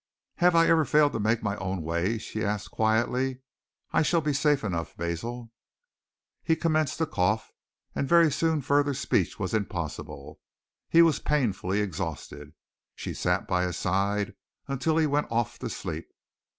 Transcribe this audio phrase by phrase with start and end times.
[0.37, 3.37] "Have I ever failed to make my own way?" she asked quietly.
[3.91, 5.51] "I shall be safe enough, Basil."
[6.41, 7.51] He commenced to cough,
[7.93, 10.39] and very soon further speech was impossible.
[10.89, 12.53] He was painfully exhausted.
[12.95, 14.33] She sat by his side
[14.67, 16.09] until he went off to sleep.